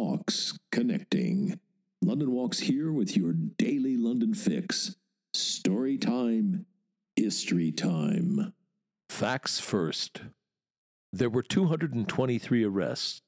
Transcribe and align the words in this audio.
Walks 0.00 0.56
Connecting. 0.70 1.58
London 2.00 2.30
Walks 2.30 2.60
here 2.60 2.92
with 2.92 3.16
your 3.16 3.32
daily 3.32 3.96
London 3.96 4.32
fix. 4.32 4.94
Story 5.34 5.98
time, 5.98 6.66
history 7.16 7.72
time. 7.72 8.52
Facts 9.10 9.58
first. 9.58 10.20
There 11.12 11.28
were 11.28 11.42
223 11.42 12.62
arrests, 12.62 13.22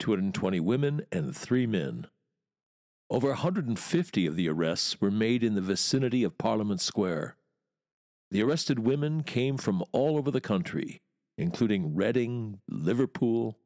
220 0.00 0.60
women 0.60 1.06
and 1.10 1.34
3 1.34 1.66
men. 1.66 2.08
Over 3.08 3.28
150 3.28 4.26
of 4.26 4.36
the 4.36 4.50
arrests 4.50 5.00
were 5.00 5.10
made 5.10 5.42
in 5.42 5.54
the 5.54 5.62
vicinity 5.62 6.24
of 6.24 6.36
Parliament 6.36 6.82
Square. 6.82 7.36
The 8.30 8.42
arrested 8.42 8.80
women 8.80 9.22
came 9.22 9.56
from 9.56 9.82
all 9.92 10.18
over 10.18 10.30
the 10.30 10.42
country, 10.42 11.00
including 11.38 11.94
Reading, 11.94 12.60
Liverpool, 12.68 13.56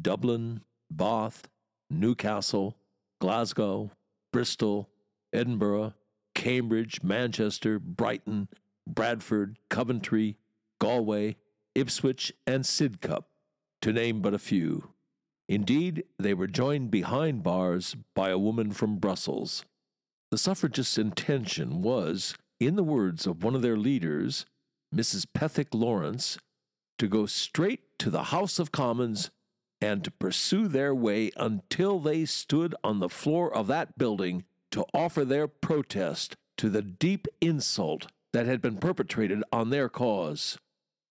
Dublin, 0.00 0.62
Bath, 0.92 1.48
Newcastle, 1.90 2.76
Glasgow, 3.20 3.90
Bristol, 4.32 4.88
Edinburgh, 5.32 5.94
Cambridge, 6.34 7.02
Manchester, 7.02 7.78
Brighton, 7.78 8.48
Bradford, 8.86 9.58
Coventry, 9.68 10.36
Galway, 10.80 11.36
Ipswich, 11.74 12.32
and 12.46 12.64
Sidcup, 12.64 13.24
to 13.82 13.92
name 13.92 14.22
but 14.22 14.34
a 14.34 14.38
few. 14.38 14.92
Indeed, 15.48 16.04
they 16.18 16.34
were 16.34 16.46
joined 16.46 16.90
behind 16.90 17.42
bars 17.42 17.96
by 18.14 18.30
a 18.30 18.38
woman 18.38 18.72
from 18.72 18.98
Brussels. 18.98 19.64
The 20.30 20.38
suffragists' 20.38 20.98
intention 20.98 21.80
was, 21.80 22.36
in 22.60 22.76
the 22.76 22.84
words 22.84 23.26
of 23.26 23.42
one 23.42 23.54
of 23.54 23.62
their 23.62 23.76
leaders, 23.78 24.44
Mrs. 24.94 25.26
Pethick 25.34 25.68
Lawrence, 25.72 26.38
to 26.98 27.08
go 27.08 27.26
straight 27.26 27.80
to 27.98 28.10
the 28.10 28.24
House 28.24 28.58
of 28.58 28.72
Commons 28.72 29.30
and 29.80 30.02
to 30.04 30.10
pursue 30.10 30.68
their 30.68 30.94
way 30.94 31.30
until 31.36 32.00
they 32.00 32.24
stood 32.24 32.74
on 32.82 32.98
the 32.98 33.08
floor 33.08 33.52
of 33.52 33.66
that 33.68 33.96
building 33.98 34.44
to 34.70 34.84
offer 34.92 35.24
their 35.24 35.48
protest 35.48 36.36
to 36.56 36.68
the 36.68 36.82
deep 36.82 37.26
insult 37.40 38.08
that 38.32 38.46
had 38.46 38.60
been 38.60 38.76
perpetrated 38.78 39.42
on 39.52 39.70
their 39.70 39.88
cause. 39.88 40.58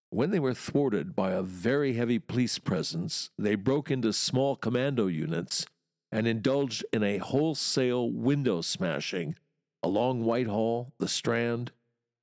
When 0.09 0.31
they 0.31 0.39
were 0.39 0.53
thwarted 0.53 1.15
by 1.15 1.31
a 1.31 1.41
very 1.41 1.93
heavy 1.93 2.19
police 2.19 2.59
presence, 2.59 3.29
they 3.37 3.55
broke 3.55 3.89
into 3.91 4.13
small 4.13 4.55
commando 4.55 5.07
units 5.07 5.65
and 6.11 6.27
indulged 6.27 6.85
in 6.93 7.03
a 7.03 7.17
wholesale 7.17 8.09
window 8.09 8.61
smashing 8.61 9.35
along 9.83 10.23
Whitehall, 10.23 10.93
the 10.99 11.07
Strand, 11.07 11.71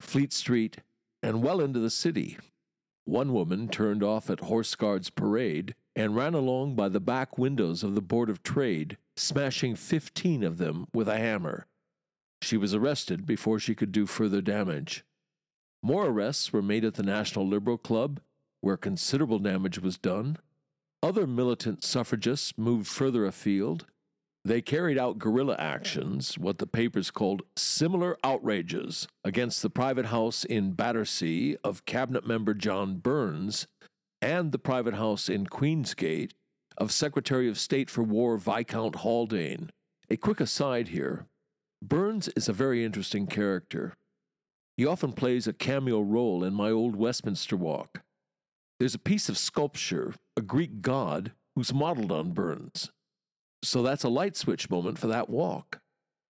Fleet 0.01 0.33
Street, 0.33 0.79
and 1.23 1.43
well 1.43 1.61
into 1.61 1.79
the 1.79 1.91
city. 1.91 2.39
One 3.05 3.33
woman 3.33 3.69
turned 3.69 4.03
off 4.03 4.31
at 4.31 4.41
Horse 4.41 4.75
Guards 4.75 5.11
Parade 5.11 5.75
and 5.95 6.17
ran 6.17 6.35
along 6.35 6.75
by 6.75 6.89
the 6.89 7.01
back 7.01 7.37
windows 7.37 7.83
of 7.83 7.95
the 7.95 8.01
Board 8.01 8.31
of 8.31 8.43
Trade, 8.43 8.97
smashing 9.17 9.77
15 9.77 10.43
of 10.43 10.59
them 10.59 10.87
with 10.93 11.09
a 11.09 11.19
hammer. 11.19 11.67
She 12.41 12.57
was 12.57 12.75
arrested 12.75 13.27
before 13.27 13.59
she 13.59 13.75
could 13.75 13.93
do 13.93 14.07
further 14.07 14.41
damage. 14.41 15.05
More 15.83 16.07
arrests 16.07 16.53
were 16.53 16.63
made 16.63 16.85
at 16.85 16.95
the 16.95 17.03
National 17.03 17.47
Liberal 17.47 17.79
Club, 17.79 18.21
where 18.61 18.77
considerable 18.77 19.39
damage 19.39 19.79
was 19.79 19.99
done. 19.99 20.39
Other 21.03 21.27
militant 21.27 21.85
suffragists 21.85 22.57
moved 22.57 22.87
further 22.87 23.27
afield. 23.27 23.87
They 24.47 24.61
carried 24.61 24.99
out 24.99 25.19
guerrilla 25.19 25.57
actions, 25.59 26.37
what 26.37 26.59
the 26.59 26.67
papers 26.67 27.11
called 27.11 27.43
similar 27.57 28.19
outrages, 28.23 29.09
against 29.25 29.63
the 29.63 29.71
private 29.71 30.07
house 30.07 30.45
in 30.45 30.73
Battersea 30.73 31.57
of 31.65 31.87
Cabinet 31.87 32.27
member 32.27 32.53
John 32.53 32.97
Burns 32.97 33.67
and 34.21 34.53
the 34.53 34.59
private 34.59 34.95
house 34.95 35.31
in 35.31 35.47
Queensgate 35.47 36.33
of 36.77 36.93
Secretary 36.93 37.49
of 37.49 37.59
State 37.59 37.89
for 37.89 38.03
War 38.03 38.37
Viscount 38.37 38.97
Haldane. 38.97 39.71
A 40.11 40.17
quick 40.19 40.41
aside 40.41 40.89
here 40.89 41.27
Burns 41.81 42.29
is 42.29 42.49
a 42.49 42.53
very 42.53 42.85
interesting 42.85 43.27
character. 43.27 43.95
He 44.77 44.85
often 44.85 45.13
plays 45.13 45.47
a 45.47 45.53
cameo 45.53 46.01
role 46.01 46.45
in 46.45 46.53
my 46.53 46.71
old 46.71 46.97
Westminster 46.97 47.57
walk. 47.57 48.03
There's 48.79 48.95
a 48.95 48.99
piece 48.99 49.29
of 49.29 49.39
sculpture, 49.39 50.15
a 50.37 50.43
Greek 50.43 50.83
god, 50.83 51.33
who's 51.55 51.73
modeled 51.73 52.13
on 52.13 52.33
Burns. 52.33 52.91
So 53.65 53.83
that's 53.83 54.05
a 54.05 54.09
light 54.09 54.37
switch 54.37 54.71
moment 54.71 54.99
for 54.99 55.07
that 55.09 55.29
walk, 55.29 55.81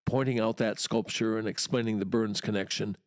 pointing 0.05 0.39
out 0.39 0.57
that 0.57 0.79
sculpture 0.79 1.37
and 1.37 1.47
explaining 1.47 1.99
the 1.99 2.05
Burns 2.05 2.41
connection, 2.41 2.97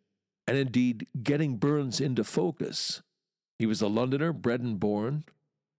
and 0.47 0.57
indeed 0.57 1.07
getting 1.23 1.57
Burns 1.57 2.01
into 2.01 2.25
focus 2.25 3.03
he 3.59 3.67
was 3.67 3.83
a 3.83 3.89
Londoner, 3.89 4.33
bred 4.33 4.61
and 4.61 4.79
born, 4.79 5.25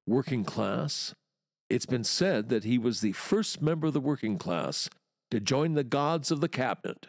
working 0.05 0.43
class. 0.43 1.15
It's 1.69 1.85
been 1.85 2.03
said 2.03 2.49
that 2.49 2.65
he 2.65 2.77
was 2.77 2.99
the 2.99 3.13
first 3.13 3.61
member 3.61 3.87
of 3.87 3.93
the 3.93 4.01
working 4.01 4.37
class 4.37 4.89
to 5.31 5.39
join 5.39 5.73
the 5.73 5.83
gods 5.83 6.31
of 6.31 6.41
the 6.41 6.49
cabinet, 6.49 7.07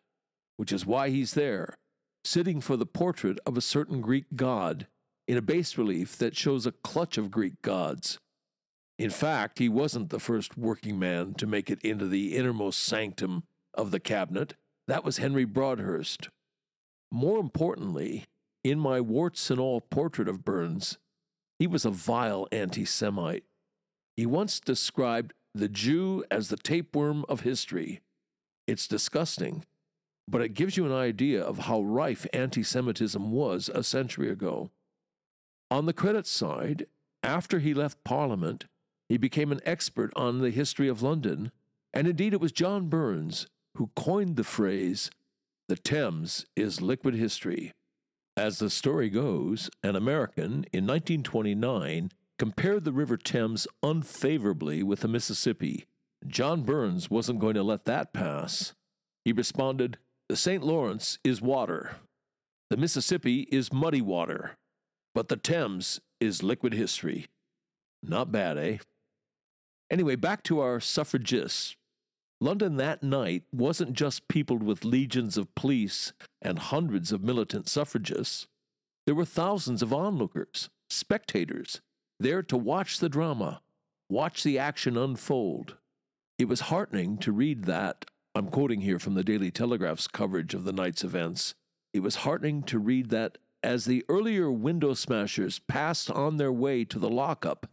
which 0.57 0.73
is 0.73 0.87
why 0.87 1.11
he's 1.11 1.35
there, 1.35 1.75
sitting 2.25 2.61
for 2.61 2.77
the 2.77 2.87
portrait 2.87 3.39
of 3.45 3.57
a 3.57 3.63
certain 3.63 4.01
Greek 4.01 4.27
god 4.37 4.87
in 5.27 5.37
a 5.37 5.43
bas 5.43 5.77
relief 5.77 6.17
that 6.19 6.37
shows 6.37 6.67
a 6.67 6.73
clutch 6.73 7.19
of 7.19 7.31
Greek 7.31 7.61
gods. 7.63 8.19
In 9.01 9.09
fact, 9.09 9.61
he 9.61 9.71
wasn't 9.71 10.11
the 10.11 10.21
first 10.21 10.59
working 10.59 10.99
man 10.99 11.33
to 11.39 11.47
make 11.47 11.71
it 11.71 11.81
into 11.81 12.07
the 12.07 12.37
innermost 12.37 12.81
sanctum 12.81 13.45
of 13.73 13.93
the 13.93 13.99
cabinet. 13.99 14.57
That 14.89 15.05
was 15.05 15.17
Henry 15.17 15.47
Broadhurst. 15.47 16.29
More 17.11 17.39
importantly, 17.39 18.27
in 18.63 18.79
my 18.79 19.01
warts 19.01 19.51
and 19.51 19.59
all 19.59 19.81
portrait 19.81 20.29
of 20.29 20.45
Burns, 20.45 20.99
he 21.59 21.67
was 21.67 21.87
a 21.87 21.91
vile 21.91 22.47
anti 22.53 22.85
Semite. 22.85 23.45
He 24.19 24.27
once 24.27 24.61
described 24.61 25.33
the 25.55 25.71
Jew 25.71 26.23
as 26.31 26.49
the 26.49 26.59
tapeworm 26.59 27.25
of 27.27 27.41
history. 27.41 28.03
It's 28.67 28.87
disgusting, 28.87 29.65
but 30.29 30.43
it 30.43 30.53
gives 30.53 30.77
you 30.77 30.85
an 30.85 30.93
idea 30.93 31.43
of 31.43 31.61
how 31.61 31.81
rife 31.81 32.27
anti 32.35 32.63
Semitism 32.63 33.33
was 33.33 33.71
a 33.71 33.83
century 33.83 34.29
ago. 34.29 34.69
On 35.71 35.87
the 35.87 35.95
credit 35.95 36.27
side, 36.27 36.85
after 37.23 37.61
he 37.61 37.73
left 37.73 38.05
Parliament, 38.05 38.67
he 39.11 39.19
became 39.19 39.51
an 39.51 39.61
expert 39.67 40.13
on 40.15 40.39
the 40.39 40.51
history 40.51 40.87
of 40.87 41.03
London, 41.03 41.51
and 41.93 42.07
indeed 42.07 42.33
it 42.33 42.41
was 42.41 42.53
John 42.53 42.89
Burns 42.89 43.49
who 43.77 43.91
coined 43.97 44.37
the 44.37 44.45
phrase, 44.45 45.11
the 45.69 45.75
Thames 45.75 46.47
is 46.55 46.81
liquid 46.81 47.15
history. 47.15 47.73
As 48.37 48.61
the 48.61 48.71
story 48.71 49.11
goes, 49.11 49.69
an 49.83 49.97
American 49.97 50.65
in 50.73 50.87
1929 50.87 52.13
compared 52.39 52.85
the 52.85 52.93
River 52.93 53.17
Thames 53.17 53.67
unfavorably 53.83 54.85
with 54.85 55.01
the 55.01 55.09
Mississippi. 55.09 55.87
John 56.25 56.63
Burns 56.63 57.11
wasn't 57.11 57.41
going 57.41 57.55
to 57.55 57.65
let 57.65 57.87
that 57.87 58.13
pass. 58.13 58.75
He 59.25 59.33
responded, 59.33 59.99
The 60.29 60.37
St. 60.37 60.63
Lawrence 60.63 61.19
is 61.25 61.43
water. 61.43 61.97
The 62.71 62.77
Mississippi 62.77 63.49
is 63.51 63.73
muddy 63.73 64.01
water. 64.01 64.57
But 65.17 65.27
the 65.27 65.37
Thames 65.37 66.01
is 66.21 66.45
liquid 66.45 66.75
history. 66.75 67.27
Not 68.05 68.31
bad, 68.31 68.57
eh? 68.57 68.79
Anyway, 69.91 70.15
back 70.15 70.43
to 70.45 70.61
our 70.61 70.81
suffragists. 70.81 71.77
London 72.41 72.77
that 72.77 73.03
night 73.03 73.43
wasn't 73.53 73.93
just 73.93 74.29
peopled 74.29 74.63
with 74.63 74.85
legions 74.85 75.37
of 75.37 75.55
police 75.55 76.13
and 76.41 76.59
hundreds 76.59 77.13
of 77.13 77.23
militant 77.23 77.69
suffragists. 77.69 78.47
There 79.05 79.15
were 79.15 79.25
thousands 79.25 79.83
of 79.83 79.93
onlookers, 79.93 80.71
spectators, 80.89 81.81
there 82.19 82.43
to 82.45 82.57
watch 82.57 82.99
the 82.99 83.09
drama, 83.09 83.61
watch 84.09 84.43
the 84.43 84.59
action 84.59 84.97
unfold. 84.97 85.77
It 86.39 86.49
was 86.49 86.61
heartening 86.61 87.19
to 87.19 87.33
read 87.33 87.65
that. 87.65 88.07
I'm 88.35 88.49
quoting 88.49 88.83
here 88.83 88.99
from 88.99 89.15
the 89.15 89.25
Daily 89.25 89.51
Telegraph's 89.51 90.07
coverage 90.07 90.55
of 90.55 90.65
the 90.65 90.73
night's 90.73 91.05
events. 91.05 91.55
It 91.93 92.01
was 92.01 92.17
heartening 92.17 92.63
to 92.65 92.79
read 92.79 93.11
that 93.11 93.39
as 93.63 93.85
the 93.85 94.05
earlier 94.09 94.51
window 94.51 94.95
smashers 94.95 95.59
passed 95.59 96.11
on 96.11 96.37
their 96.37 96.53
way 96.53 96.85
to 96.85 96.99
the 96.99 97.11
lockup, 97.11 97.67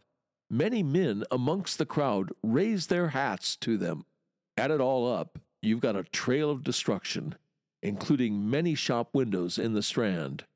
many 0.50 0.82
men 0.82 1.24
amongst 1.30 1.78
the 1.78 1.86
crowd 1.86 2.30
raised 2.42 2.90
their 2.90 3.08
hats 3.08 3.56
to 3.56 3.76
them 3.76 4.04
Add 4.58 4.72
it 4.72 4.80
all 4.80 5.06
up, 5.06 5.38
you've 5.62 5.78
got 5.78 5.94
a 5.94 6.02
trail 6.02 6.50
of 6.50 6.64
destruction, 6.64 7.36
including 7.80 8.50
many 8.50 8.74
shop 8.74 9.10
windows 9.12 9.56
in 9.56 9.72
the 9.72 9.84
Strand, 9.84 10.46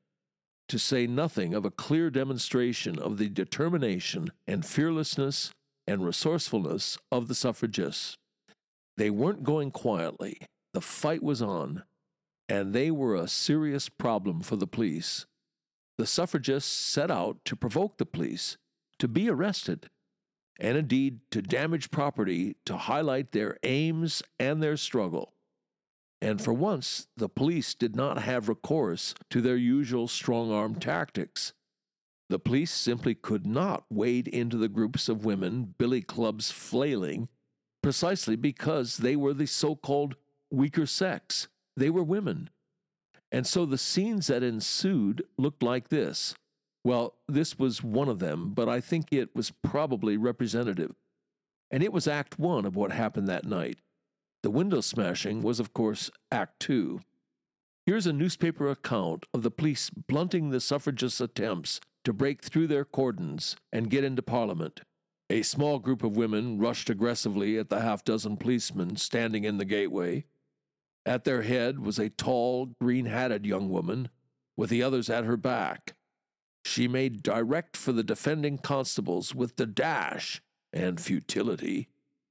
to 0.69 0.77
say 0.77 1.07
nothing 1.07 1.55
of 1.55 1.65
a 1.65 1.71
clear 1.71 2.11
demonstration 2.11 2.99
of 2.99 3.17
the 3.17 3.29
determination 3.29 4.33
and 4.45 4.67
fearlessness 4.67 5.53
and 5.87 6.05
resourcefulness 6.05 6.99
of 7.13 7.29
the 7.29 7.35
suffragists. 7.37 8.17
They 8.97 9.09
weren't 9.09 9.45
going 9.45 9.71
quietly, 9.71 10.39
the 10.75 10.81
fight 10.81 11.23
was 11.23 11.41
on, 11.41 11.85
and 12.49 12.73
they 12.73 12.91
were 12.91 13.15
a 13.15 13.29
serious 13.29 13.89
problem 13.89 14.41
for 14.41 14.57
the 14.57 14.67
police. 14.67 15.27
The 15.97 16.09
suffragists 16.09 16.73
set 16.73 17.09
out 17.09 17.39
to 17.45 17.55
provoke 17.55 17.99
the 17.99 18.07
police 18.07 18.57
to 19.03 19.09
be 19.09 19.29
arrested 19.29 19.91
and 20.61 20.79
indeed 20.79 21.19
to 21.29 21.43
damage 21.43 21.91
property 21.91 22.55
to 22.65 22.77
highlight 22.77 23.33
their 23.33 23.57
aims 23.65 24.23
and 24.39 24.63
their 24.63 24.77
struggle. 24.77 25.33
And 26.21 26.41
for 26.41 26.53
once, 26.53 27.09
the 27.17 27.29
police 27.29 27.75
did 27.75 27.97
not 27.97 28.23
have 28.23 28.49
recourse 28.49 29.13
to 29.31 29.41
their 29.41 29.57
usual 29.57 30.07
strong 30.07 30.53
arm 30.53 30.77
tactics. 30.77 31.53
The 32.29 32.39
police 32.39 32.71
simply 32.71 33.17
could 33.17 33.45
not 33.45 33.87
wade 33.91 34.29
into 34.29 34.57
the 34.57 34.69
groups 34.69 35.09
of 35.09 35.25
women, 35.25 35.75
billy 35.79 36.03
clubs 36.03 36.53
flailing, 36.53 37.27
precisely 37.83 38.37
because 38.37 38.99
they 38.99 39.17
were 39.17 39.35
the 39.35 39.47
so 39.47 39.75
called 39.75 40.15
weaker 40.49 40.87
sex. 40.87 41.49
They 41.77 41.91
were 41.91 42.05
women. 42.05 42.51
And 43.33 43.49
so 43.49 43.67
the 43.67 43.79
scenes 43.79 44.29
that 44.29 44.45
ensued 44.45 45.25
looked 45.37 45.65
like 45.65 45.89
this. 45.89 46.37
Well, 46.85 47.15
this 47.29 47.59
was 47.59 47.83
one 47.83 48.09
of 48.09 48.19
them, 48.19 48.55
but 48.55 48.69
I 48.69 48.81
think 48.81 49.13
it 49.13 49.35
was 49.35 49.53
probably 49.63 50.17
representative. 50.17 50.95
And 51.71 51.83
it 51.83 51.93
was 51.93 52.09
Act 52.09 52.39
One 52.39 52.65
of 52.65 52.77
what 52.77 52.93
happened 52.93 53.29
that 53.29 53.45
night. 53.45 53.79
The 54.43 54.51
window 54.51 54.81
smashing 54.81 55.43
was, 55.43 55.61
of 55.61 55.73
course, 55.73 56.11
Act 56.31 56.59
Two. 56.59 57.01
Here's 57.87 58.07
a 58.07 58.13
newspaper 58.13 58.69
account 58.69 59.27
of 59.33 59.43
the 59.43 59.51
police 59.51 59.91
blunting 59.91 60.51
the 60.51 60.61
suffragists' 60.61 61.21
attempts 61.21 61.81
to 62.05 62.13
break 62.13 62.43
through 62.43 62.67
their 62.67 62.85
cordons 62.85 63.57
and 63.73 63.91
get 63.91 64.05
into 64.05 64.23
Parliament. 64.23 64.81
A 65.31 65.43
small 65.43 65.79
group 65.79 66.03
of 66.05 66.17
women 66.17 66.59
rushed 66.59 66.91
aggressively 66.91 67.57
at 67.57 67.71
the 67.71 67.81
half 67.81 68.05
dozen 68.05 68.37
policemen 68.37 68.97
standing 68.97 69.45
in 69.45 69.59
the 69.59 69.65
gateway. 69.65 70.25
At 71.07 71.25
their 71.25 71.43
head 71.43 71.81
was 71.81 71.99
a 71.99 72.11
tall, 72.11 72.67
green 72.81 73.07
hatted 73.07 73.47
young 73.47 73.69
woman, 73.69 74.11
with 74.57 74.71
the 74.71 74.83
others 74.83 75.09
at 75.09 75.25
her 75.25 75.37
back. 75.37 75.95
She 76.65 76.89
made 76.89 77.23
direct 77.23 77.77
for 77.77 77.93
the 77.93 78.03
defending 78.03 78.59
constables 78.59 79.35
with 79.35 79.57
the 79.57 79.67
dash 79.67 80.43
and 80.73 81.01
futility 81.01 81.89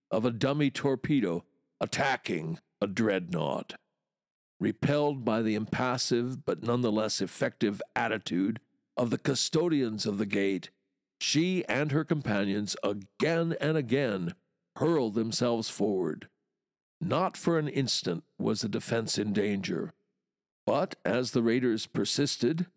of 0.10 0.26
a 0.26 0.32
dummy 0.32 0.70
torpedo 0.70 1.44
attacking 1.80 2.60
a 2.82 2.88
dreadnought. 2.88 3.76
Repelled 4.60 5.26
by 5.26 5.42
the 5.42 5.56
impassive 5.56 6.46
but 6.46 6.64
nonetheless 6.64 7.22
effective 7.22 7.82
attitude 7.96 8.60
of 8.98 9.10
the 9.10 9.18
custodians 9.18 10.06
of 10.06 10.18
the 10.18 10.26
gate, 10.26 10.70
she 11.20 11.66
and 11.66 11.92
her 11.92 12.04
companions 12.04 12.76
again 12.84 13.56
and 13.60 13.78
again 13.78 14.36
hurled 14.78 15.16
themselves 15.16 15.70
forward. 15.70 16.28
Not 17.00 17.36
for 17.36 17.58
an 17.58 17.68
instant 17.68 18.24
was 18.38 18.62
the 18.62 18.70
defense 18.70 19.18
in 19.18 19.34
danger. 19.34 19.94
But 20.66 20.96
as 21.04 21.32
the 21.32 21.42
raiders 21.42 21.88
persisted, 21.88 22.68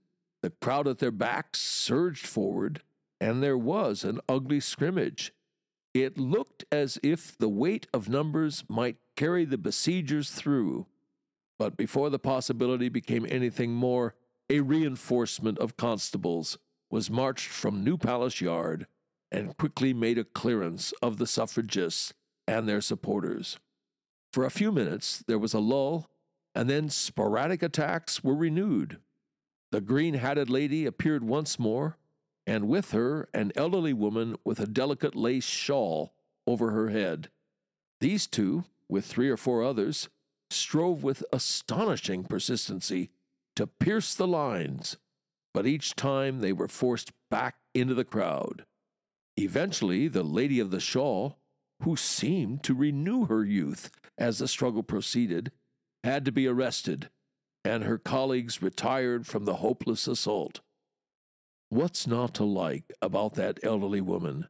the 0.45 0.51
crowd 0.51 0.87
at 0.87 0.99
their 0.99 1.11
backs 1.11 1.59
surged 1.59 2.27
forward, 2.27 2.83
and 3.19 3.43
there 3.43 3.57
was 3.57 4.05
an 4.05 4.21
ugly 4.29 4.61
scrimmage. 4.61 5.33
It 5.95 6.19
looked 6.19 6.67
as 6.71 6.99
if 7.03 7.39
the 7.39 7.49
weight 7.49 7.87
of 7.95 8.11
numbers 8.11 8.63
might 8.69 8.99
carry 9.17 9.47
the 9.47 9.57
besiegers 9.57 10.31
through. 10.31 10.85
But 11.59 11.79
before 11.79 12.11
the 12.11 12.19
possibility 12.19 12.91
became 12.91 13.25
anything 13.27 13.73
more, 13.73 14.17
a 14.51 14.61
reinforcement 14.61 15.59
of 15.61 15.79
constables 15.79 16.59
was 16.91 17.11
marched 17.11 17.49
from 17.49 17.83
New 17.83 17.97
Palace 17.97 18.43
Yard 18.43 18.87
and 19.33 19.57
quickly 19.57 19.95
made 19.95 20.19
a 20.19 20.25
clearance 20.25 20.93
of 21.01 21.17
the 21.17 21.27
suffragists 21.27 22.13
and 22.47 22.69
their 22.69 22.83
supporters. 22.83 23.57
For 24.31 24.45
a 24.45 24.51
few 24.51 24.73
minutes, 24.73 25.25
there 25.27 25.39
was 25.39 25.55
a 25.55 25.59
lull, 25.59 26.11
and 26.55 26.69
then 26.69 26.91
sporadic 26.91 27.63
attacks 27.63 28.23
were 28.23 28.35
renewed. 28.35 28.99
The 29.75 29.81
green 29.81 30.15
hatted 30.15 30.51
lady 30.51 30.87
appeared 30.87 31.25
once 31.25 31.59
more, 31.59 31.99
and 32.47 32.69
with 32.69 32.93
her, 32.93 33.29
an 33.35 33.51
elderly 33.57 33.93
woman 33.93 34.37
with 34.45 34.61
a 34.61 34.69
delicate 34.69 35.17
lace 35.17 35.47
shawl 35.47 36.15
over 36.47 36.71
her 36.71 36.91
head. 36.91 37.29
These 38.01 38.29
two, 38.29 38.67
with 38.89 39.05
three 39.05 39.29
or 39.29 39.37
four 39.37 39.65
others, 39.65 40.09
strove 40.49 41.03
with 41.03 41.25
astonishing 41.33 42.23
persistency 42.23 43.11
to 43.57 43.67
pierce 43.67 44.15
the 44.15 44.29
lines, 44.29 44.97
but 45.53 45.67
each 45.67 45.97
time 45.97 46.39
they 46.39 46.53
were 46.53 46.69
forced 46.69 47.11
back 47.29 47.57
into 47.75 47.95
the 47.95 48.05
crowd. 48.05 48.67
Eventually, 49.37 50.07
the 50.07 50.23
lady 50.23 50.61
of 50.61 50.71
the 50.71 50.79
shawl, 50.79 51.41
who 51.83 51.97
seemed 51.97 52.63
to 52.63 52.75
renew 52.75 53.27
her 53.27 53.45
youth 53.45 53.91
as 54.17 54.39
the 54.39 54.47
struggle 54.47 54.85
proceeded, 54.85 55.51
had 56.05 56.25
to 56.27 56.31
be 56.31 56.47
arrested, 56.47 57.11
and 57.65 57.85
her 57.85 57.99
colleagues 57.99 58.61
retired 58.61 59.27
from 59.27 59.45
the 59.45 59.57
hopeless 59.57 60.07
assault. 60.07 60.61
What's 61.71 62.07
not 62.07 62.35
to 62.35 62.45
like 62.45 62.93
about 63.01 63.35
that 63.35 63.59
elderly 63.63 64.01
woman? 64.01 64.49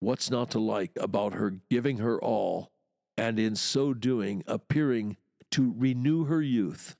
What's 0.00 0.30
not 0.30 0.50
to 0.52 0.58
like 0.58 0.92
about 0.96 1.34
her 1.34 1.56
giving 1.70 1.98
her 1.98 2.20
all, 2.20 2.70
and 3.16 3.38
in 3.38 3.56
so 3.56 3.92
doing 3.92 4.42
appearing 4.46 5.16
to 5.50 5.74
renew 5.76 6.24
her 6.24 6.40
youth? 6.40 6.96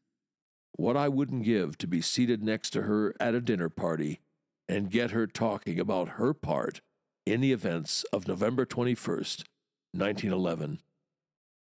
What 0.73 0.97
I 0.97 1.09
wouldn't 1.09 1.45
give 1.45 1.79
to 1.79 1.87
be 1.87 2.00
seated 2.00 2.43
next 2.43 2.71
to 2.71 2.83
her 2.83 3.15
at 3.19 3.35
a 3.35 3.41
dinner 3.41 3.69
party 3.69 4.21
and 4.69 4.91
get 4.91 5.12
her 5.12 5.27
talking 5.27 5.81
about 5.81 6.11
her 6.11 6.35
part 6.35 6.81
in 7.25 7.41
the 7.41 7.53
events 7.53 8.05
of 8.12 8.29
November 8.29 8.65
21st, 8.67 9.45
1911. 9.93 10.81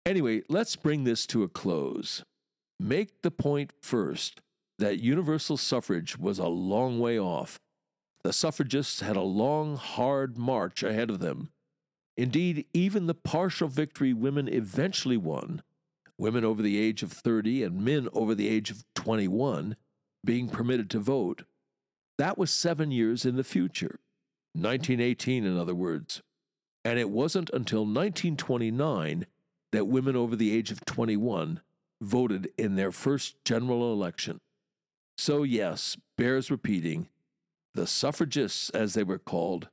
Anyway, 0.05 0.43
let's 0.49 0.77
bring 0.77 1.05
this 1.05 1.27
to 1.27 1.43
a 1.43 1.49
close. 1.49 2.25
Make 2.83 3.23
the 3.23 3.31
point 3.31 3.73
first 3.81 4.41
that 4.81 4.99
universal 4.99 5.57
suffrage 5.57 6.19
was 6.19 6.41
a 6.41 6.49
long 6.49 6.99
way 6.99 7.17
off. 7.17 7.61
The 8.25 8.33
suffragists 8.33 9.01
had 9.03 9.15
a 9.15 9.23
long, 9.23 9.77
hard 9.77 10.37
march 10.37 10.83
ahead 10.83 11.09
of 11.09 11.21
them. 11.21 11.51
Indeed, 12.17 12.67
even 12.75 13.07
the 13.07 13.15
partial 13.15 13.69
victory 13.69 14.13
women 14.13 14.49
eventually 14.49 15.17
won, 15.17 15.63
women 16.19 16.45
over 16.45 16.61
the 16.61 16.77
age 16.77 17.05
of 17.05 17.13
30 17.13 17.63
and 17.63 17.85
men 17.85 18.09
over 18.13 18.35
the 18.35 18.49
age 18.49 18.73
of 18.73 18.85
21 18.97 19.77
being 20.25 20.49
permitted 20.49 20.91
to 20.91 20.99
vote, 20.99 21.45
that 22.19 22.37
was 22.37 22.51
seven 22.51 22.91
years 22.91 23.25
in 23.25 23.37
the 23.37 23.45
future. 23.45 24.01
1918, 24.55 25.45
in 25.45 25.57
other 25.57 25.75
words. 25.75 26.21
And 26.85 26.99
it 26.99 27.11
wasn't 27.11 27.49
until 27.51 27.83
1929 27.83 29.27
that 29.71 29.87
women 29.87 30.17
over 30.17 30.35
the 30.35 30.53
age 30.53 30.73
of 30.73 30.85
21 30.85 31.61
voted 32.03 32.51
in 32.59 32.75
their 32.75 32.93
first 32.93 33.37
general 33.45 33.93
election. 33.93 34.41
So, 35.17 35.43
yes, 35.43 35.97
bears 36.19 36.51
repeating, 36.51 37.09
the 37.75 37.87
suffragists, 37.87 38.71
as 38.71 38.95
they 38.95 39.05
were 39.05 39.19
called, 39.19 39.69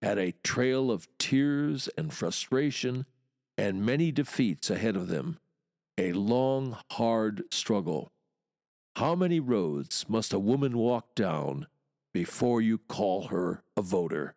had 0.00 0.18
a 0.18 0.34
trail 0.42 0.90
of 0.90 1.08
tears 1.18 1.88
and 1.96 2.12
frustration 2.12 3.06
and 3.58 3.84
many 3.84 4.10
defeats 4.10 4.70
ahead 4.70 4.96
of 4.96 5.08
them, 5.08 5.38
a 5.98 6.12
long, 6.12 6.78
hard 6.92 7.44
struggle. 7.50 8.10
How 8.96 9.14
many 9.14 9.40
roads 9.40 10.06
must 10.08 10.32
a 10.32 10.38
woman 10.38 10.78
walk 10.78 11.14
down 11.14 11.66
before 12.12 12.60
you 12.60 12.78
call 12.78 13.28
her 13.28 13.62
a 13.76 13.82
voter? 13.82 14.34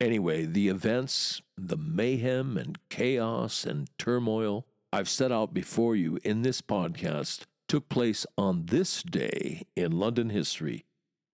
Anyway, 0.00 0.44
the 0.44 0.68
events, 0.68 1.42
the 1.56 1.76
mayhem 1.76 2.56
and 2.56 2.78
chaos 2.88 3.64
and 3.64 3.88
turmoil 3.98 4.66
I've 4.92 5.08
set 5.08 5.32
out 5.32 5.54
before 5.54 5.96
you 5.96 6.18
in 6.22 6.42
this 6.42 6.60
podcast 6.60 7.44
took 7.66 7.88
place 7.88 8.26
on 8.36 8.66
this 8.66 9.02
day 9.02 9.62
in 9.74 9.92
London 9.92 10.28
history, 10.28 10.84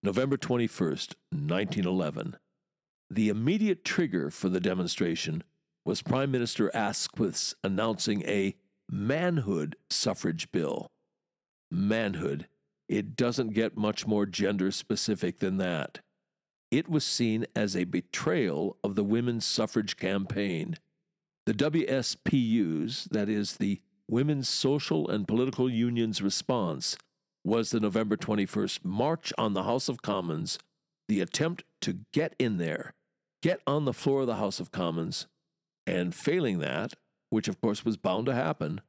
November 0.01 0.37
21st, 0.37 1.15
1911. 1.31 2.37
The 3.09 3.27
immediate 3.27 3.83
trigger 3.83 4.29
for 4.29 4.47
the 4.47 4.61
demonstration 4.61 5.43
was 5.83 6.01
Prime 6.01 6.31
Minister 6.31 6.73
Asquith's 6.73 7.53
announcing 7.63 8.23
a 8.23 8.55
manhood 8.89 9.75
suffrage 9.89 10.51
bill. 10.51 10.87
Manhood. 11.69 12.47
It 12.87 13.17
doesn't 13.17 13.53
get 13.53 13.75
much 13.75 14.07
more 14.07 14.25
gender 14.25 14.71
specific 14.71 15.39
than 15.39 15.57
that 15.57 15.99
it 16.71 16.87
was 16.87 17.03
seen 17.03 17.45
as 17.55 17.75
a 17.75 17.83
betrayal 17.85 18.77
of 18.83 18.95
the 18.95 19.03
women's 19.03 19.45
suffrage 19.45 19.97
campaign. 19.97 20.77
The 21.45 21.53
WSPU's, 21.53 23.07
that 23.11 23.29
is, 23.29 23.57
the 23.57 23.81
Women's 24.07 24.49
Social 24.49 25.09
and 25.09 25.27
Political 25.27 25.69
Union's 25.69 26.21
response, 26.21 26.97
was 27.43 27.69
the 27.69 27.79
November 27.79 28.17
21st 28.17 28.83
march 28.83 29.33
on 29.37 29.53
the 29.53 29.63
House 29.63 29.89
of 29.89 30.01
Commons, 30.01 30.59
the 31.07 31.21
attempt 31.21 31.63
to 31.81 31.99
get 32.13 32.35
in 32.37 32.57
there, 32.57 32.93
get 33.41 33.61
on 33.65 33.85
the 33.85 33.93
floor 33.93 34.21
of 34.21 34.27
the 34.27 34.35
House 34.35 34.59
of 34.59 34.71
Commons, 34.71 35.27
and 35.87 36.13
failing 36.13 36.59
that, 36.59 36.93
which 37.29 37.47
of 37.47 37.61
course 37.61 37.85
was 37.85 37.97
bound 37.97 38.25
to 38.25 38.33
happen, 38.33 38.81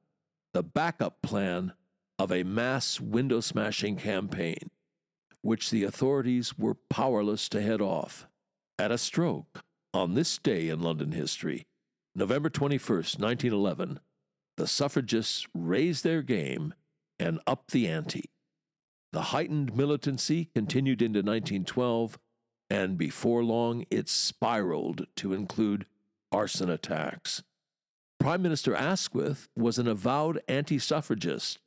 the 0.53 0.63
backup 0.63 1.23
plan 1.23 1.73
of 2.19 2.33
a 2.33 2.43
mass 2.43 3.01
window 3.01 3.41
smashing 3.41 3.97
campaign 3.97 4.71
which 5.43 5.71
the 5.71 5.85
authorities 5.85 6.59
were 6.59 6.75
powerless 6.75 7.49
to 7.49 7.63
head 7.63 7.81
off. 7.81 8.27
At 8.79 8.93
a 8.93 8.99
stroke, 8.99 9.65
on 9.93 10.15
this 10.15 10.39
day 10.39 10.69
in 10.69 10.81
London 10.81 11.13
history, 11.13 11.67
November 12.15 12.51
21st, 12.51 13.21
1911, 13.21 14.01
the 14.57 14.67
suffragists 14.67 15.47
raised 15.55 16.05
their 16.05 16.23
game 16.23 16.75
and 17.19 17.41
upped 17.47 17.71
the 17.71 17.87
ante. 17.87 18.31
The 19.13 19.23
heightened 19.23 19.77
militancy 19.77 20.51
continued 20.55 21.03
into 21.03 21.19
1912, 21.19 22.19
and 22.69 22.97
before 22.97 23.43
long 23.43 23.85
it 23.91 24.09
spiraled 24.09 25.07
to 25.17 25.33
include 25.33 25.87
arson 26.33 26.71
attacks. 26.71 27.43
Prime 28.19 28.43
Minister 28.43 28.75
Asquith 28.75 29.49
was 29.57 29.79
an 29.79 29.89
avowed 29.89 30.41
anti 30.47 30.79
suffragist, 30.79 31.59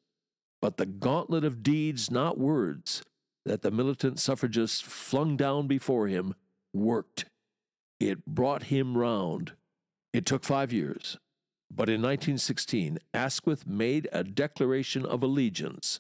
but 0.62 0.78
the 0.78 0.86
gauntlet 0.86 1.44
of 1.44 1.64
deeds, 1.64 2.12
not 2.12 2.38
words, 2.38 3.04
that 3.46 3.62
the 3.62 3.72
militant 3.72 4.20
suffragists 4.20 4.80
flung 4.80 5.36
down 5.36 5.68
before 5.68 6.08
him 6.08 6.36
worked. 6.74 7.26
It 8.00 8.26
brought 8.26 8.64
him 8.64 8.98
round. 8.98 9.54
It 10.14 10.28
took 10.28 10.44
five 10.44 10.72
years, 10.72 11.18
But 11.76 11.90
in 11.90 12.04
1916, 12.04 13.00
Asquith 13.16 13.66
made 13.66 14.08
a 14.12 14.24
declaration 14.24 15.08
of 15.08 15.24
allegiance 15.24 16.00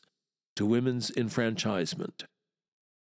to 0.55 0.67
women's 0.67 1.09
enfranchisement. 1.17 2.25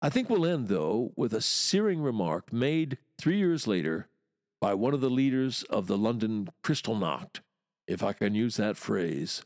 I 0.01 0.09
think 0.09 0.31
we'll 0.31 0.47
end, 0.47 0.69
though, 0.69 1.13
with 1.17 1.35
a 1.35 1.41
searing 1.41 2.01
remark 2.01 2.53
made 2.53 2.99
three 3.19 3.39
years 3.39 3.67
later 3.67 4.09
by 4.61 4.73
one 4.73 4.95
of 4.95 5.01
the 5.01 5.11
leaders 5.11 5.65
of 5.65 5.89
the 5.89 5.99
London 5.99 6.49
Kristallnacht, 6.63 7.41
if 7.89 8.05
I 8.05 8.13
can 8.13 8.37
use 8.37 8.57
that 8.57 8.77
phrase. 8.77 9.43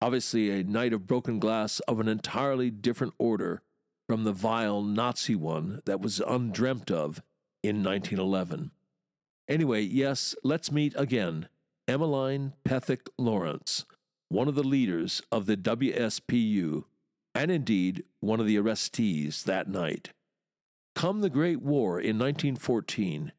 Obviously, 0.00 0.50
a 0.50 0.64
night 0.64 0.92
of 0.92 1.06
broken 1.06 1.38
glass 1.38 1.78
of 1.80 2.00
an 2.00 2.08
entirely 2.08 2.70
different 2.70 3.14
order 3.16 3.62
from 4.08 4.24
the 4.24 4.32
vile 4.32 4.82
Nazi 4.82 5.36
one 5.36 5.82
that 5.84 6.00
was 6.00 6.20
undreamt 6.20 6.90
of 6.90 7.22
in 7.62 7.84
1911. 7.84 8.72
Anyway, 9.48 9.82
yes, 9.82 10.34
let's 10.42 10.72
meet 10.72 10.94
again 10.96 11.48
Emmeline 11.86 12.54
Pethick 12.64 13.08
Lawrence, 13.18 13.84
one 14.28 14.48
of 14.48 14.54
the 14.54 14.62
leaders 14.62 15.20
of 15.30 15.46
the 15.46 15.56
WSPU, 15.56 16.84
and 17.34 17.50
indeed 17.50 18.04
one 18.20 18.40
of 18.40 18.46
the 18.46 18.56
arrestees 18.56 19.44
that 19.44 19.68
night. 19.68 20.10
Come 20.94 21.20
the 21.20 21.28
Great 21.28 21.60
War 21.60 22.00
in 22.00 22.18
1914, 22.18 23.32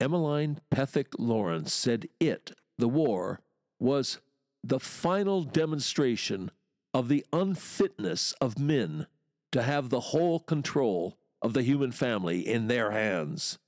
Emmeline 0.00 0.58
Pethick 0.72 1.14
Lawrence 1.18 1.72
said 1.72 2.08
it, 2.18 2.52
the 2.78 2.88
war, 2.88 3.40
was 3.78 4.18
the 4.64 4.80
final 4.80 5.44
demonstration 5.44 6.50
of 6.92 7.08
the 7.08 7.24
unfitness 7.32 8.32
of 8.40 8.58
men 8.58 9.06
to 9.52 9.62
have 9.62 9.90
the 9.90 10.00
whole 10.00 10.40
control 10.40 11.16
of 11.40 11.52
the 11.52 11.62
human 11.62 11.92
family 11.92 12.40
in 12.40 12.66
their 12.66 12.90
hands. 12.90 13.58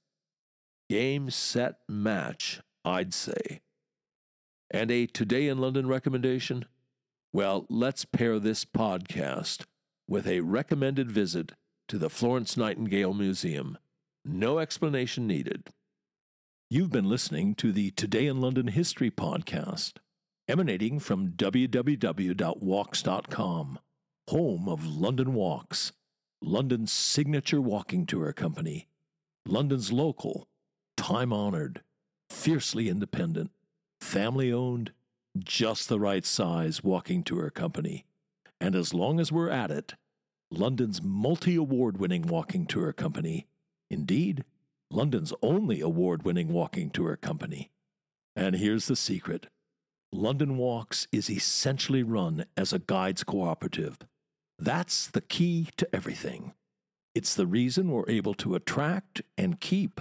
Game, 0.88 1.30
set, 1.30 1.80
match, 1.88 2.60
I'd 2.84 3.12
say. 3.12 3.60
And 4.70 4.90
a 4.90 5.06
Today 5.06 5.48
in 5.48 5.58
London 5.58 5.88
recommendation? 5.88 6.66
Well, 7.32 7.66
let's 7.68 8.04
pair 8.04 8.38
this 8.38 8.64
podcast 8.64 9.64
with 10.08 10.28
a 10.28 10.42
recommended 10.42 11.10
visit 11.10 11.52
to 11.88 11.98
the 11.98 12.08
Florence 12.08 12.56
Nightingale 12.56 13.14
Museum. 13.14 13.78
No 14.24 14.60
explanation 14.60 15.26
needed. 15.26 15.70
You've 16.70 16.90
been 16.90 17.08
listening 17.08 17.56
to 17.56 17.72
the 17.72 17.90
Today 17.92 18.26
in 18.26 18.40
London 18.40 18.68
History 18.68 19.10
podcast, 19.10 19.94
emanating 20.48 21.00
from 21.00 21.30
www.walks.com, 21.30 22.28
home 24.28 24.68
of 24.68 24.86
London 24.86 25.34
Walks, 25.34 25.92
London's 26.40 26.92
signature 26.92 27.60
walking 27.60 28.06
tour 28.06 28.32
company, 28.32 28.88
London's 29.46 29.92
local, 29.92 30.48
time 31.06 31.32
honored, 31.32 31.82
fiercely 32.30 32.88
independent, 32.88 33.52
family 34.00 34.52
owned, 34.52 34.90
just 35.38 35.88
the 35.88 36.00
right 36.00 36.26
size 36.26 36.82
walking 36.82 37.22
tour 37.22 37.48
company. 37.48 38.04
And 38.60 38.74
as 38.74 38.92
long 38.92 39.20
as 39.20 39.30
we're 39.30 39.48
at 39.48 39.70
it, 39.70 39.94
London's 40.50 41.00
multi 41.00 41.54
award 41.54 41.98
winning 41.98 42.22
walking 42.22 42.66
tour 42.66 42.92
company. 42.92 43.46
Indeed, 43.88 44.44
London's 44.90 45.32
only 45.42 45.80
award 45.80 46.24
winning 46.24 46.48
walking 46.48 46.90
tour 46.90 47.14
company. 47.14 47.70
And 48.34 48.56
here's 48.56 48.88
the 48.88 48.96
secret 48.96 49.46
London 50.12 50.56
Walks 50.56 51.06
is 51.12 51.30
essentially 51.30 52.02
run 52.02 52.46
as 52.56 52.72
a 52.72 52.80
guides 52.80 53.22
cooperative. 53.22 53.98
That's 54.58 55.06
the 55.06 55.20
key 55.20 55.68
to 55.76 55.88
everything. 55.94 56.54
It's 57.14 57.36
the 57.36 57.46
reason 57.46 57.92
we're 57.92 58.10
able 58.10 58.34
to 58.34 58.56
attract 58.56 59.22
and 59.38 59.60
keep 59.60 60.00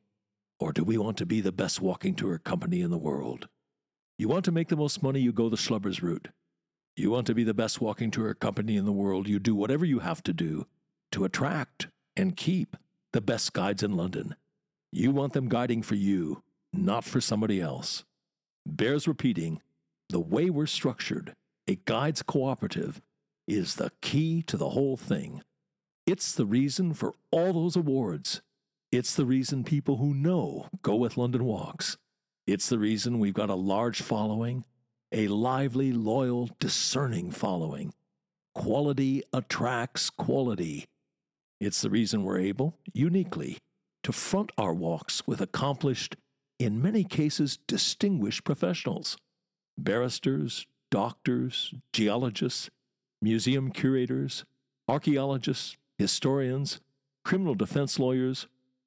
or 0.61 0.71
do 0.71 0.83
we 0.83 0.95
want 0.95 1.17
to 1.17 1.25
be 1.25 1.41
the 1.41 1.51
best 1.51 1.81
walking 1.81 2.13
tour 2.13 2.37
company 2.37 2.81
in 2.81 2.91
the 2.91 2.97
world? 2.97 3.47
You 4.19 4.27
want 4.27 4.45
to 4.45 4.51
make 4.51 4.67
the 4.67 4.75
most 4.75 5.01
money, 5.01 5.19
you 5.19 5.33
go 5.33 5.49
the 5.49 5.57
schlubbers 5.57 6.03
route. 6.03 6.27
You 6.95 7.09
want 7.09 7.25
to 7.27 7.33
be 7.33 7.43
the 7.43 7.55
best 7.55 7.81
walking 7.81 8.11
tour 8.11 8.35
company 8.35 8.77
in 8.77 8.85
the 8.85 8.91
world, 8.91 9.27
you 9.27 9.39
do 9.39 9.55
whatever 9.55 9.85
you 9.85 9.99
have 9.99 10.21
to 10.23 10.33
do 10.33 10.67
to 11.13 11.25
attract 11.25 11.87
and 12.15 12.37
keep 12.37 12.77
the 13.11 13.21
best 13.21 13.53
guides 13.53 13.81
in 13.81 13.97
London. 13.97 14.35
You 14.91 15.09
want 15.09 15.33
them 15.33 15.49
guiding 15.49 15.81
for 15.81 15.95
you, 15.95 16.43
not 16.71 17.05
for 17.05 17.19
somebody 17.19 17.59
else. 17.59 18.03
Bears 18.63 19.07
repeating 19.07 19.61
the 20.09 20.19
way 20.19 20.51
we're 20.51 20.67
structured, 20.67 21.33
a 21.67 21.79
guides 21.85 22.21
cooperative, 22.21 23.01
is 23.47 23.75
the 23.75 23.91
key 24.01 24.43
to 24.43 24.57
the 24.57 24.69
whole 24.69 24.95
thing. 24.95 25.41
It's 26.05 26.33
the 26.33 26.45
reason 26.45 26.93
for 26.93 27.13
all 27.31 27.51
those 27.51 27.75
awards. 27.75 28.41
It's 28.91 29.15
the 29.15 29.25
reason 29.25 29.63
people 29.63 29.95
who 29.97 30.13
know 30.13 30.67
go 30.81 30.95
with 30.95 31.15
London 31.15 31.45
Walks. 31.45 31.95
It's 32.45 32.67
the 32.67 32.77
reason 32.77 33.19
we've 33.19 33.33
got 33.33 33.49
a 33.49 33.55
large 33.55 34.01
following, 34.01 34.65
a 35.13 35.29
lively, 35.29 35.93
loyal, 35.93 36.49
discerning 36.59 37.31
following. 37.31 37.93
Quality 38.53 39.23
attracts 39.31 40.09
quality. 40.09 40.87
It's 41.61 41.81
the 41.81 41.89
reason 41.89 42.23
we're 42.23 42.39
able, 42.39 42.79
uniquely, 42.91 43.59
to 44.03 44.11
front 44.11 44.51
our 44.57 44.73
walks 44.73 45.25
with 45.25 45.39
accomplished, 45.39 46.17
in 46.59 46.81
many 46.81 47.05
cases, 47.05 47.59
distinguished 47.67 48.43
professionals 48.43 49.15
barristers, 49.77 50.67
doctors, 50.89 51.73
geologists, 51.93 52.69
museum 53.21 53.71
curators, 53.71 54.43
archaeologists, 54.89 55.77
historians, 55.97 56.81
criminal 57.23 57.55
defense 57.55 57.97
lawyers, 57.97 58.47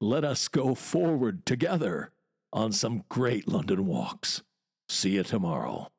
let 0.00 0.24
us 0.24 0.48
go 0.48 0.74
forward 0.74 1.46
together 1.46 2.12
on 2.52 2.72
some 2.72 3.04
great 3.08 3.48
London 3.48 3.86
walks. 3.86 4.42
See 4.88 5.10
you 5.10 5.22
tomorrow. 5.22 5.90